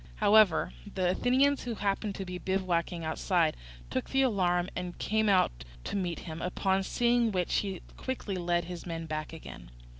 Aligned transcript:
However, 0.15 0.73
the 0.95 1.11
Athenians 1.11 1.61
who 1.65 1.75
happened 1.75 2.15
to 2.15 2.25
be 2.25 2.39
bivouacking 2.39 3.03
outside 3.05 3.55
took 3.91 4.09
the 4.09 4.23
alarm 4.23 4.67
and 4.75 4.97
came 4.97 5.29
out 5.29 5.63
to 5.83 5.95
meet 5.95 6.21
him, 6.21 6.41
upon 6.41 6.81
seeing 6.81 7.31
which 7.31 7.57
he 7.57 7.83
quickly 7.97 8.35
led 8.37 8.63
his 8.63 8.87
men 8.87 9.05
back 9.05 9.31
again. 9.31 9.69